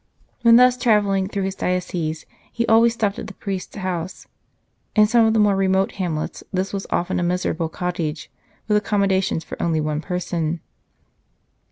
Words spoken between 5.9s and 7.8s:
hamlets, that was often a miserable